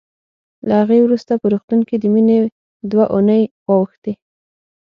له 0.67 0.73
هغې 0.81 0.99
وروسته 1.01 1.33
په 1.41 1.47
روغتون 1.53 1.79
کې 1.87 1.95
د 1.99 2.05
مينې 2.13 2.37
دوه 2.91 3.05
اوونۍ 3.13 3.43
واوښتې 3.67 4.13